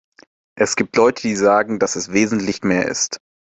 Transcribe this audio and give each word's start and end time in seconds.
Es 0.57 0.75
gibt 0.75 0.95
Leute, 0.95 1.21
die 1.21 1.35
sagen, 1.35 1.77
dass 1.77 1.95
es 1.95 2.11
wesentlich 2.11 2.63
mehr 2.63 2.87
ist. 2.87 3.19